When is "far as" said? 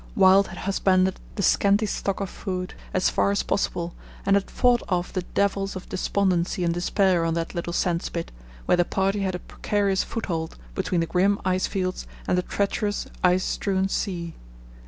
3.11-3.43